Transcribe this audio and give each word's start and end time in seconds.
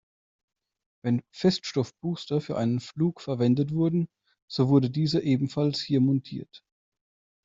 Wenn 1.03 1.21
Feststoffbooster 1.31 2.41
für 2.41 2.57
einen 2.57 2.79
Flug 2.79 3.21
verwendet 3.21 3.71
wurden, 3.71 4.07
so 4.49 4.67
wurden 4.67 4.91
diese 4.91 5.21
ebenfalls 5.21 5.79
hier 5.79 6.01
montiert. 6.01 6.63